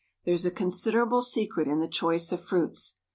There's 0.25 0.45
a 0.45 0.49
considerable 0.49 1.21
secret 1.21 1.67
in 1.67 1.77
the 1.77 1.87
choice 1.87 2.31
of 2.31 2.43
fruits. 2.43 2.95